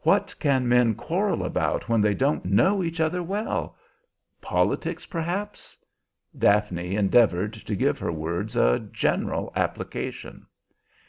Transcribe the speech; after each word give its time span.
"What 0.00 0.34
can 0.40 0.68
men 0.68 0.96
quarrel 0.96 1.44
about 1.44 1.88
when 1.88 2.00
they 2.00 2.14
don't 2.14 2.44
know 2.44 2.82
each 2.82 2.98
other 3.00 3.22
well? 3.22 3.76
Politics, 4.40 5.06
perhaps?" 5.06 5.76
Daphne 6.36 6.96
endeavored 6.96 7.52
to 7.52 7.76
give 7.76 8.00
her 8.00 8.10
words 8.10 8.56
a 8.56 8.80
general 8.80 9.52
application. 9.54 10.46